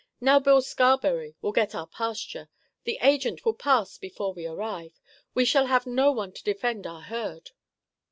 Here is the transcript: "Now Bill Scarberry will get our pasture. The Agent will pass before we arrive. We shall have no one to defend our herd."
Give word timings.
"Now 0.19 0.39
Bill 0.39 0.63
Scarberry 0.63 1.35
will 1.43 1.51
get 1.51 1.75
our 1.75 1.85
pasture. 1.85 2.49
The 2.85 2.97
Agent 3.03 3.45
will 3.45 3.53
pass 3.53 3.99
before 3.99 4.33
we 4.33 4.47
arrive. 4.47 4.99
We 5.35 5.45
shall 5.45 5.67
have 5.67 5.85
no 5.85 6.11
one 6.11 6.31
to 6.31 6.43
defend 6.43 6.87
our 6.87 7.01
herd." 7.01 7.51